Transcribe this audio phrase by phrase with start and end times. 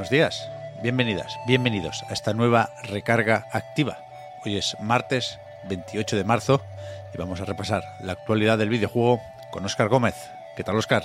[0.00, 0.48] Buenos días,
[0.82, 3.98] bienvenidas, bienvenidos a esta nueva recarga activa.
[4.46, 6.62] Hoy es martes 28 de marzo
[7.12, 10.14] y vamos a repasar la actualidad del videojuego con Óscar Gómez.
[10.56, 11.02] ¿Qué tal, Óscar?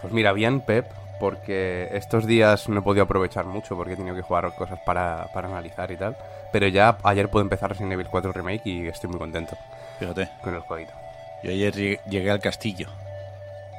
[0.00, 0.90] Pues mira, bien, Pep,
[1.20, 5.26] porque estos días no he podido aprovechar mucho porque he tenido que jugar cosas para,
[5.34, 6.16] para analizar y tal.
[6.50, 9.54] Pero ya ayer pude empezar Resident Evil 4 Remake y estoy muy contento
[9.98, 10.94] Fíjate, con el jueguito.
[11.42, 12.88] yo ayer lleg- llegué al castillo.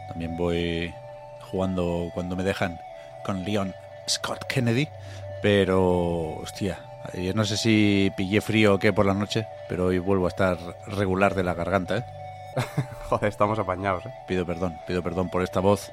[0.08, 0.94] También voy
[1.50, 2.80] jugando cuando me dejan
[3.26, 3.74] con Leon
[4.08, 4.88] Scott Kennedy.
[5.42, 6.80] Pero, hostia,
[7.34, 10.58] no sé si pillé frío o qué por la noche, pero hoy vuelvo a estar
[10.88, 12.04] regular de la garganta, ¿eh?
[13.10, 14.14] Joder, estamos apañados, ¿eh?
[14.28, 15.92] Pido perdón, pido perdón por esta voz,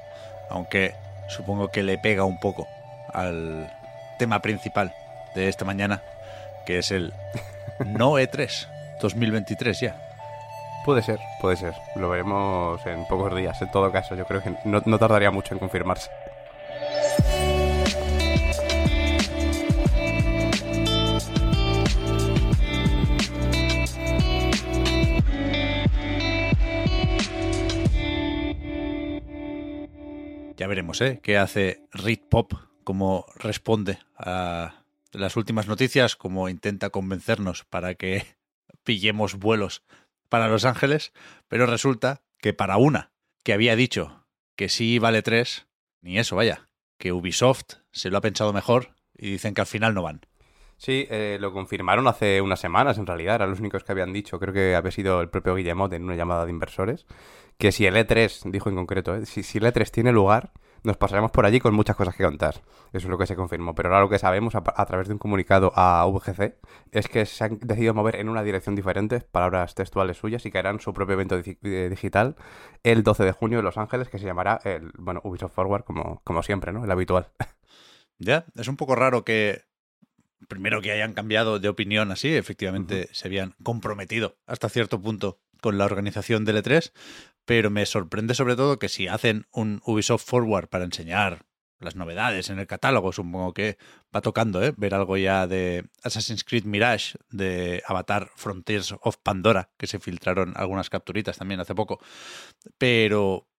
[0.49, 0.93] aunque
[1.27, 2.67] supongo que le pega un poco
[3.13, 3.71] al
[4.17, 4.93] tema principal
[5.35, 6.01] de esta mañana,
[6.65, 7.13] que es el
[7.85, 8.67] no E E3
[9.01, 9.95] 2023 ya.
[10.85, 11.73] Puede ser, puede ser.
[11.95, 14.15] Lo veremos en pocos días, en todo caso.
[14.15, 16.09] Yo creo que no, no tardaría mucho en confirmarse.
[30.69, 31.19] Veremos, ¿eh?
[31.21, 32.53] ¿Qué hace Rit Pop?
[32.83, 36.15] ¿Cómo responde a las últimas noticias?
[36.15, 38.25] ¿Cómo intenta convencernos para que
[38.83, 39.83] pillemos vuelos
[40.29, 41.11] para Los Ángeles?
[41.47, 43.11] Pero resulta que para una
[43.43, 45.67] que había dicho que sí vale tres,
[46.01, 49.95] ni eso, vaya, que Ubisoft se lo ha pensado mejor y dicen que al final
[49.95, 50.21] no van.
[50.77, 53.35] Sí, eh, lo confirmaron hace unas semanas, en realidad.
[53.35, 54.39] Eran los únicos que habían dicho.
[54.39, 57.05] Creo que había sido el propio Guillemot en una llamada de inversores.
[57.57, 59.25] Que si el E3, dijo en concreto, ¿eh?
[59.25, 60.53] si, si el E3 tiene lugar,
[60.83, 62.55] nos pasaremos por allí con muchas cosas que contar.
[62.93, 63.75] Eso es lo que se confirmó.
[63.75, 66.55] Pero ahora lo que sabemos a, a través de un comunicado a VGC
[66.91, 70.57] es que se han decidido mover en una dirección diferente, palabras textuales suyas, y que
[70.59, 72.35] harán su propio evento di- eh, digital
[72.83, 76.21] el 12 de junio en Los Ángeles, que se llamará el, bueno, Ubisoft Forward, como,
[76.23, 76.83] como siempre, ¿no?
[76.83, 77.27] El habitual.
[78.21, 79.61] Ya, es un poco raro que
[80.49, 85.77] primero que hayan cambiado de opinión así, efectivamente se habían comprometido hasta cierto punto con
[85.77, 86.91] la organización del E3,
[87.49, 91.47] pero me sorprende sobre todo que si hacen un Ubisoft Forward para enseñar
[91.79, 93.79] las novedades en el catálogo, supongo que
[94.15, 94.71] va tocando, ¿eh?
[94.77, 100.53] Ver algo ya de Assassin's Creed Mirage, de Avatar Frontiers of Pandora, que se filtraron
[100.57, 101.99] algunas capturitas también hace poco.
[102.77, 103.49] Pero,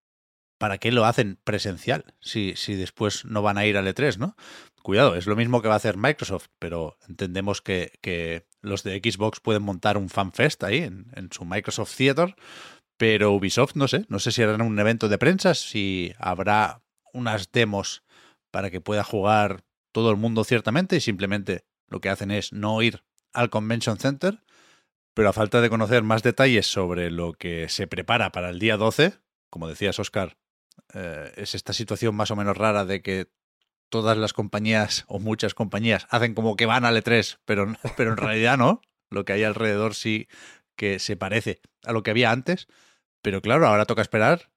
[0.57, 4.37] ¿para qué lo hacen presencial si, si después no van a ir al E3, no?
[4.85, 8.99] Cuidado, es lo mismo que va a hacer Microsoft, pero entendemos que, que los de
[8.99, 12.37] Xbox pueden montar un fanfest ahí en, en su Microsoft Theater,
[13.01, 16.83] pero Ubisoft no sé, no sé si harán un evento de prensa, si habrá
[17.15, 18.05] unas demos
[18.51, 22.83] para que pueda jugar todo el mundo ciertamente y simplemente lo que hacen es no
[22.83, 23.03] ir
[23.33, 24.43] al Convention Center,
[25.15, 28.77] pero a falta de conocer más detalles sobre lo que se prepara para el día
[28.77, 29.15] 12,
[29.49, 30.37] como decías Oscar,
[30.93, 33.31] eh, es esta situación más o menos rara de que
[33.89, 37.67] todas las compañías o muchas compañías hacen como que van al E3, pero,
[37.97, 38.83] pero en realidad no.
[39.09, 40.29] Lo que hay alrededor sí
[40.77, 42.69] que se parece a lo que había antes.
[43.23, 44.51] Pero claro, ahora toca esperar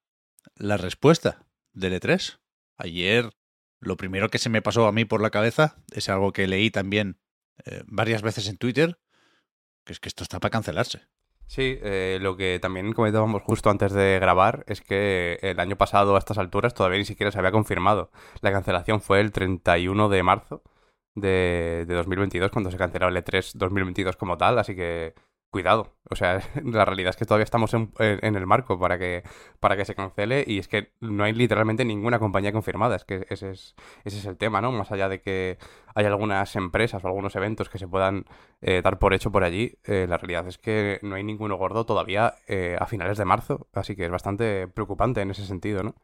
[0.56, 2.40] la respuesta del E3.
[2.78, 3.31] Ayer
[3.79, 6.72] lo primero que se me pasó a mí por la cabeza es algo que leí
[6.72, 7.19] también
[7.66, 8.97] eh, varias veces en Twitter,
[9.84, 11.01] que es que esto está para cancelarse.
[11.46, 16.16] Sí, eh, lo que también comentábamos justo antes de grabar es que el año pasado
[16.16, 18.12] a estas alturas todavía ni siquiera se había confirmado.
[18.41, 20.63] La cancelación fue el 31 de marzo
[21.16, 25.13] de, de 2022, cuando se canceló el E3 2022 como tal, así que
[25.53, 25.95] cuidado.
[26.09, 29.23] O sea, la realidad es que todavía estamos en, el marco para que,
[29.61, 32.97] para que se cancele y es que no hay literalmente ninguna compañía confirmada.
[32.97, 34.73] Es que ese es, ese es el tema, ¿no?
[34.73, 35.57] Más allá de que
[35.95, 38.25] hay algunas empresas o algunos eventos que se puedan
[38.61, 41.85] eh, dar por hecho por allí, eh, la realidad es que no hay ninguno gordo
[41.85, 43.67] todavía eh, a finales de marzo.
[43.71, 45.95] Así que es bastante preocupante en ese sentido, ¿no?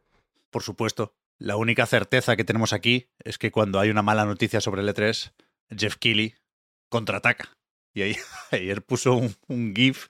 [0.50, 4.60] Por supuesto, la única certeza que tenemos aquí es que cuando hay una mala noticia
[4.60, 5.32] sobre el E3,
[5.76, 6.34] Jeff Keighley
[6.88, 7.59] contraataca.
[7.94, 8.02] Y
[8.50, 10.08] ayer puso un, un GIF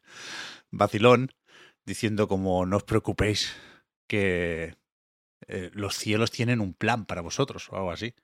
[0.70, 1.32] vacilón
[1.84, 3.56] diciendo como no os preocupéis
[4.06, 4.76] que
[5.46, 8.14] eh, los cielos tienen un plan para vosotros o algo así.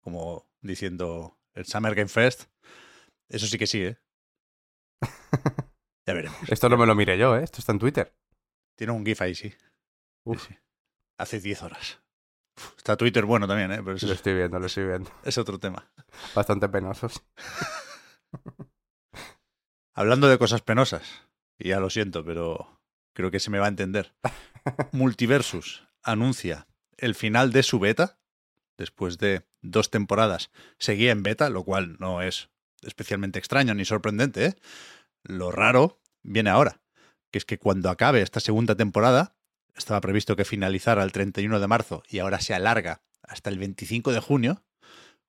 [0.00, 2.44] Como diciendo el Summer Game Fest.
[3.28, 3.98] Eso sí que sí, ¿eh?
[6.06, 6.38] Ya veremos.
[6.48, 7.44] Esto no me lo miré yo, ¿eh?
[7.44, 8.14] Esto está en Twitter.
[8.76, 9.52] Tiene un GIF ahí, sí.
[10.24, 10.46] Uf.
[10.46, 10.58] Sí, sí.
[11.18, 12.00] Hace 10 horas.
[12.56, 13.82] Uf, está Twitter bueno también, ¿eh?
[13.84, 15.10] Pero eso Lo es, estoy viendo, lo estoy viendo.
[15.22, 15.92] es otro tema.
[16.34, 17.22] Bastante penosos.
[19.94, 21.22] Hablando de cosas penosas,
[21.58, 22.80] y ya lo siento, pero
[23.12, 24.14] creo que se me va a entender.
[24.92, 26.66] Multiversus anuncia
[26.96, 28.18] el final de su beta.
[28.78, 32.48] Después de dos temporadas seguía en beta, lo cual no es
[32.82, 34.46] especialmente extraño ni sorprendente.
[34.46, 34.56] ¿eh?
[35.22, 36.80] Lo raro viene ahora,
[37.30, 39.36] que es que cuando acabe esta segunda temporada,
[39.76, 44.12] estaba previsto que finalizara el 31 de marzo y ahora se alarga hasta el 25
[44.12, 44.64] de junio.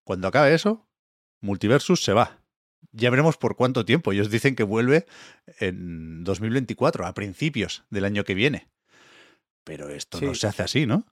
[0.04, 0.88] Cuando acabe eso,
[1.42, 2.41] Multiversus se va.
[2.92, 4.12] Ya veremos por cuánto tiempo.
[4.12, 5.06] Ellos dicen que vuelve
[5.60, 8.68] en 2024, a principios del año que viene.
[9.64, 10.26] Pero esto Sí.
[10.26, 11.06] no se hace así, ¿no?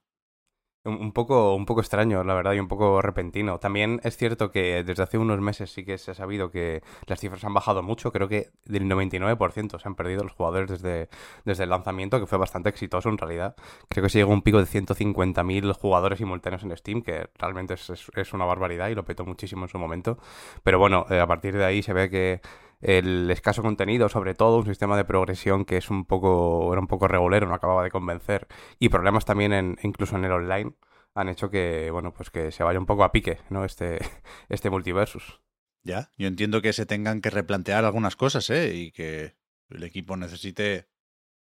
[0.89, 3.59] Un, poco, un poco extraño, la verdad, y un poco repentino.
[3.59, 7.19] También es cierto que desde hace unos meses sí que se ha sabido que las
[7.19, 8.12] cifras han bajado mucho.
[8.12, 11.09] Creo que del 99% se han perdido los jugadores desde,
[11.45, 13.56] desde el lanzamiento, que fue bastante exitoso en realidad.
[13.88, 17.75] Creo que se llegó a un pico de 150.000 jugadores simultáneos en Steam, que realmente
[17.75, 20.18] es, es- es una barbaridad y lo petó muchísimo en su momento.
[20.63, 22.41] Pero bueno, eh, a partir de ahí se ve que
[22.81, 26.88] el escaso contenido, sobre todo un sistema de progresión que es un poco, era un
[26.88, 28.48] poco regulero, no acababa de convencer,
[28.80, 30.74] y problemas también en, incluso en el online,
[31.16, 33.66] han hecho que, bueno, pues que se vaya un poco a pique, ¿no?
[33.66, 34.00] Este,
[34.50, 35.42] este multiversus.
[35.84, 38.76] Ya, yo entiendo que se tengan que replantear algunas cosas, ¿eh?
[38.76, 39.36] Y que
[39.70, 40.90] el equipo necesite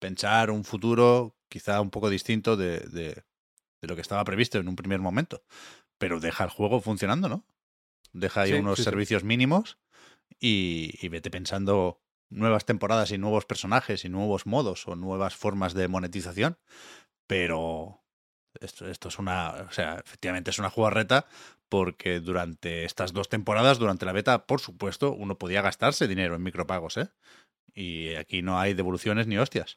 [0.00, 3.24] pensar un futuro quizá un poco distinto de, de-
[3.80, 5.44] de lo que estaba previsto en un primer momento.
[5.98, 7.46] Pero deja el juego funcionando, ¿no?
[8.12, 8.84] Deja ahí Sí, unos sí, sí.
[8.84, 9.78] servicios mínimos
[10.46, 15.88] y, vete pensando nuevas temporadas y nuevos personajes y nuevos modos o nuevas formas de
[15.88, 16.58] monetización.
[17.26, 18.04] Pero
[18.60, 21.26] esto, esto es una, o sea, efectivamente es una jugarreta
[21.70, 26.42] porque durante estas dos temporadas, durante la beta, por supuesto, uno podía gastarse dinero en
[26.42, 27.08] micropagos, ¿eh?
[27.72, 29.76] Y aquí no hay devoluciones ni hostias.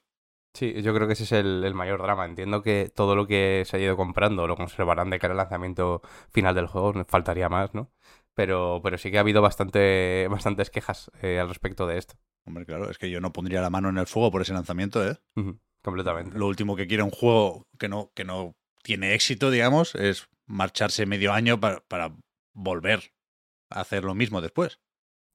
[0.54, 2.26] Sí, yo creo que ese es el, el mayor drama.
[2.26, 6.02] Entiendo que todo lo que se ha ido comprando lo conservarán de cara al lanzamiento
[6.30, 7.92] final del juego, faltaría más, ¿no?
[8.38, 12.14] Pero, pero sí que ha habido bastante, bastantes quejas eh, al respecto de esto.
[12.46, 15.04] Hombre, claro, es que yo no pondría la mano en el fuego por ese lanzamiento,
[15.06, 15.18] ¿eh?
[15.82, 16.38] Completamente.
[16.38, 21.08] Lo último que quiere un juego que no, que no tiene éxito, digamos, es marcharse
[21.08, 22.16] medio año para, para
[22.54, 23.12] volver
[23.72, 24.80] a hacer lo mismo después.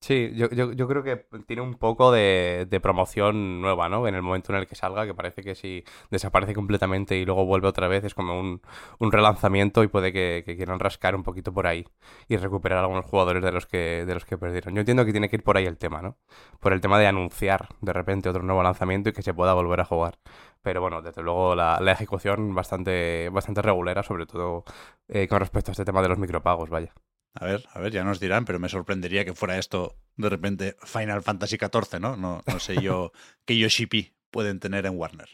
[0.05, 1.17] Sí, yo, yo, yo creo que
[1.47, 4.09] tiene un poco de, de promoción nueva, ¿no?
[4.09, 7.47] En el momento en el que salga, que parece que si desaparece completamente y luego
[7.47, 8.61] vuelve otra vez, es como un,
[8.99, 11.87] un relanzamiento y puede que, quieran rascar un poquito por ahí
[12.27, 14.75] y recuperar algunos jugadores de los que de los que perdieron.
[14.75, 16.17] Yo entiendo que tiene que ir por ahí el tema, ¿no?
[16.59, 19.81] Por el tema de anunciar de repente otro nuevo lanzamiento y que se pueda volver
[19.81, 20.19] a jugar.
[20.63, 24.65] Pero bueno, desde luego la, la ejecución bastante, bastante regulera, sobre todo
[25.09, 26.93] eh, con respecto a este tema de los micropagos, vaya.
[27.35, 30.77] A ver, a ver, ya nos dirán, pero me sorprendería que fuera esto de repente
[30.85, 32.17] Final Fantasy XIV, ¿no?
[32.17, 33.13] No, no sé yo
[33.47, 35.29] qué Yoshipi pueden tener en Warner.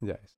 [0.00, 0.37] Ya es.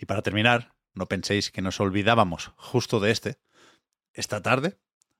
[0.00, 3.38] Y para terminar, no penséis que nos olvidábamos justo de este.
[4.14, 4.78] Esta tarde,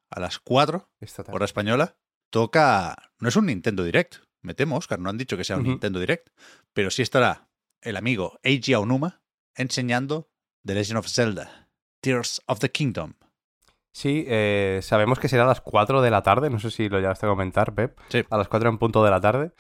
[0.09, 1.37] a las 4, Esta tarde.
[1.37, 1.97] hora española,
[2.31, 3.13] toca.
[3.19, 5.65] No es un Nintendo Direct, me temo, Oscar, no han dicho que sea un.
[5.65, 6.31] Nintendo Direct,
[6.73, 7.49] pero sí estará
[7.83, 9.23] el amigo Eiji Aonuma
[9.55, 10.31] enseñando
[10.65, 11.69] The Legend of Zelda,
[12.01, 13.13] Tears of the Kingdom.
[13.93, 16.99] Sí, eh, sabemos que será a las 4 de la tarde, no sé si lo
[17.01, 17.99] llegaste a comentar, Pep.
[18.09, 18.25] Sí.
[18.31, 19.53] A las 4 en punto de la tarde.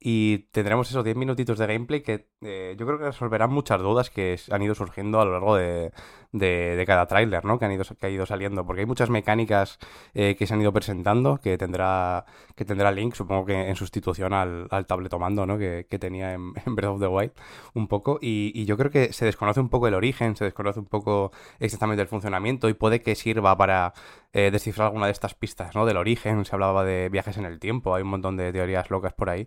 [0.00, 4.10] Y tendremos esos 10 minutitos de gameplay que eh, yo creo que resolverán muchas dudas
[4.10, 5.92] que han ido surgiendo a lo largo de,
[6.30, 7.58] de- cada tráiler, ¿no?
[7.58, 8.64] Que han ido, que ha ido saliendo.
[8.64, 9.78] Porque hay muchas mecánicas
[10.14, 14.32] eh, que se han ido presentando que tendrá, que tendrá Link, supongo que en sustitución
[14.32, 15.58] al, al tabletomando, ¿no?
[15.58, 17.32] Que, que tenía en, en Breath of the Wild
[17.74, 18.18] un poco.
[18.22, 21.32] Y, y yo creo que se desconoce un poco el origen, se desconoce un poco
[21.58, 23.92] exactamente el funcionamiento y puede que sirva para
[24.32, 25.86] eh, descifrar alguna de estas pistas, ¿no?
[25.86, 29.12] Del origen, se hablaba de viajes en el tiempo, hay un montón de teorías locas
[29.12, 29.46] por ahí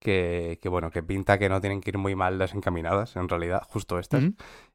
[0.00, 3.62] que, que, bueno, que pinta que no tienen que ir muy mal desencaminadas, en realidad,
[3.68, 4.24] justo estas.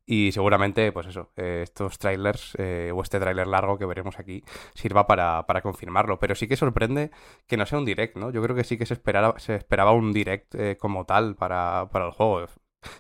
[0.06, 4.44] Y seguramente, pues eso, eh, estos trailers eh, o este trailer largo que veremos aquí
[4.76, 6.20] sirva para, para, confirmarlo.
[6.20, 7.10] Pero sí que sorprende
[7.48, 8.30] que no sea un direct, ¿no?
[8.32, 11.90] Yo creo que sí que se esperaba, se esperaba un direct eh, como tal para,
[11.92, 12.46] para el juego.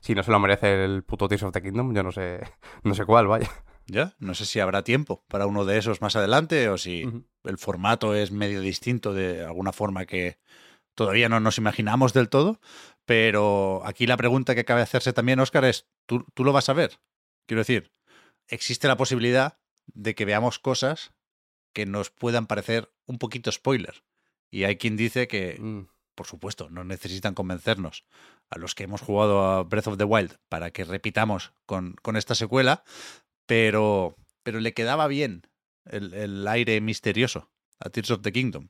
[0.01, 2.39] Si no se lo merece el puto Tears of the Kingdom, yo no sé,
[2.83, 3.49] no sé cuál, vaya.
[3.87, 7.07] Ya, no sé si habrá tiempo para uno de esos más adelante o si
[7.43, 10.39] el formato es medio distinto de alguna forma que
[10.95, 12.59] todavía no nos imaginamos del todo,
[13.05, 16.73] pero aquí la pregunta que cabe hacerse también, Oscar, es, ¿tú, ¿tú lo vas a
[16.73, 16.99] ver?
[17.45, 17.91] Quiero decir,
[18.47, 21.13] existe la posibilidad de que veamos cosas
[21.73, 24.03] que nos puedan parecer un poquito spoiler.
[24.49, 25.87] Y hay quien dice que, mm.
[26.15, 28.05] por supuesto, no necesitan convencernos
[28.49, 32.15] a los que hemos jugado a Breath of the Wild para que repitamos con, con
[32.15, 32.83] esta secuela,
[33.45, 35.43] pero, pero le quedaba bien
[35.85, 38.69] el, el aire misterioso a Tears of the Kingdom.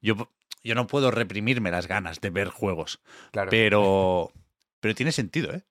[0.00, 0.32] Yo
[0.62, 3.00] yo no puedo reprimirme las ganas de ver juegos.
[3.32, 3.50] Claro.
[3.50, 4.32] Pero,
[4.80, 5.64] pero tiene sentido, ¿eh?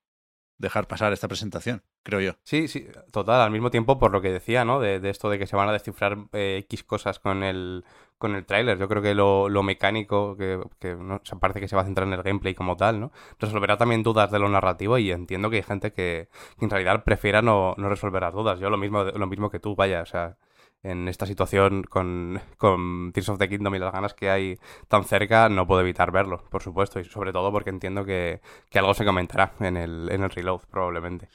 [0.57, 2.31] Dejar pasar esta presentación, creo yo.
[2.43, 3.41] Sí, sí, total.
[3.41, 4.79] Al mismo tiempo, por lo que decía, ¿no?
[4.79, 7.83] De, esto de que se van a descifrar eh, X cosas con el,
[8.17, 8.79] con el tráiler.
[8.79, 12.07] Yo creo que lo, lo mecánico, que, que no, parece que se va a centrar
[12.07, 13.11] en el gameplay como tal, ¿no?
[13.37, 17.03] Resolverá también dudas de lo narrativo y entiendo que hay gente que, que en realidad
[17.03, 18.57] prefiera no, no resolver las dudas.
[18.57, 20.37] Yo lo mismo, lo mismo que tú, vaya, o sea
[20.85, 25.03] en esta situación con, con Tears of the Kingdom y las ganas que hay tan
[25.03, 28.39] cerca, no puedo evitar verlo, por supuesto, y sobre todo porque entiendo que,
[28.73, 31.29] algo se comentará en el, en el reload, probablemente.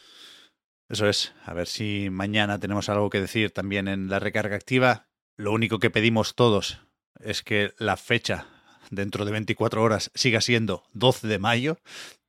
[0.88, 5.08] Eso es, a ver si mañana tenemos algo que decir también en la recarga activa.
[5.36, 6.80] Lo único que pedimos todos
[7.18, 8.46] es que la fecha
[8.90, 11.78] dentro de 24 horas siga siendo 12 de mayo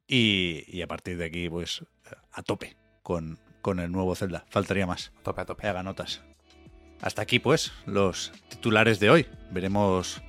[0.08, 1.86] y, a partir de aquí, pues
[2.32, 4.46] a tope con, con el nuevo Zelda.
[4.50, 5.12] Faltaría más.
[5.20, 5.68] A tope, a tope.
[5.68, 6.22] Haga notas.
[7.02, 9.28] Hasta aquí, pues, los titulares de hoy.
[9.52, 10.22] Veremos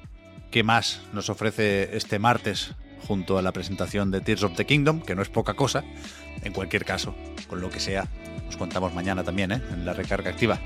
[0.51, 2.75] qué más nos ofrece este martes
[3.07, 5.85] junto a la presentación de Tears of the Kingdom, que no es poca cosa.
[6.43, 7.15] En cualquier caso,
[7.49, 8.09] con lo que sea,
[8.49, 9.63] os contamos mañana también, ¿eh?
[9.73, 10.61] En la recarga activa.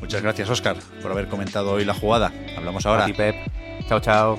[0.00, 2.32] Muchas gracias, Oscar, por haber comentado hoy la jugada.
[2.56, 3.06] Hablamos ahora.
[3.06, 3.34] Pep.
[3.88, 4.38] Chao, chao.